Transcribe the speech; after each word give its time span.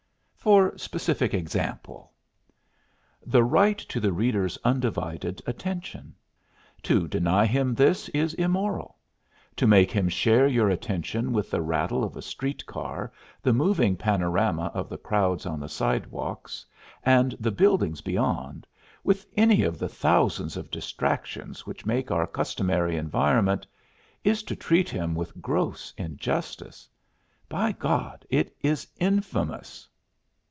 "For 0.51 0.75
specific 0.75 1.35
example?" 1.35 2.13
"The 3.23 3.43
right 3.43 3.77
to 3.77 3.99
the 3.99 4.11
reader's 4.11 4.57
undivided 4.63 5.39
attention. 5.45 6.15
To 6.81 7.07
deny 7.07 7.45
him 7.45 7.75
this 7.75 8.09
is 8.09 8.33
immoral. 8.33 8.97
To 9.57 9.67
make 9.67 9.91
him 9.91 10.09
share 10.09 10.47
your 10.47 10.67
attention 10.71 11.31
with 11.31 11.51
the 11.51 11.61
rattle 11.61 12.03
of 12.03 12.17
a 12.17 12.23
street 12.23 12.65
car, 12.65 13.13
the 13.43 13.53
moving 13.53 13.95
panorama 13.95 14.71
of 14.73 14.89
the 14.89 14.97
crowds 14.97 15.45
on 15.45 15.59
the 15.59 15.69
sidewalks, 15.69 16.65
and 17.03 17.33
the 17.39 17.51
buildings 17.51 18.01
beyond 18.01 18.65
with 19.03 19.27
any 19.37 19.61
of 19.61 19.77
the 19.77 19.89
thousands 19.89 20.57
of 20.57 20.71
distractions 20.71 21.67
which 21.67 21.85
make 21.85 22.09
our 22.09 22.25
customary 22.25 22.97
environment 22.97 23.67
is 24.23 24.41
to 24.41 24.55
treat 24.55 24.89
him 24.89 25.13
with 25.13 25.39
gross 25.39 25.93
injustice. 25.99 26.89
By 27.47 27.73
God, 27.73 28.25
it 28.31 28.55
is 28.61 28.87
infamous!" 28.99 29.87